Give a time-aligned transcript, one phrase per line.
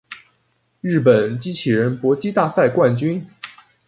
[0.81, 3.23] 日本机器人搏击大赛冠军